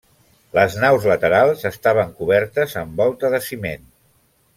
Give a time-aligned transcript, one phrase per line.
[0.59, 3.85] Les naus laterals estaven cobertes amb volta de ciment.